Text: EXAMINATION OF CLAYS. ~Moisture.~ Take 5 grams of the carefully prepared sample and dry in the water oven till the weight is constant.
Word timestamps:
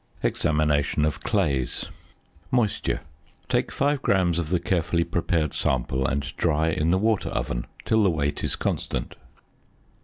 EXAMINATION 0.23 1.05
OF 1.05 1.19
CLAYS. 1.21 1.85
~Moisture.~ 2.49 3.01
Take 3.49 3.71
5 3.71 4.01
grams 4.01 4.39
of 4.39 4.49
the 4.49 4.59
carefully 4.59 5.03
prepared 5.03 5.53
sample 5.53 6.07
and 6.07 6.23
dry 6.37 6.69
in 6.69 6.89
the 6.89 6.97
water 6.97 7.29
oven 7.29 7.67
till 7.85 8.01
the 8.01 8.09
weight 8.09 8.43
is 8.43 8.55
constant. 8.55 9.13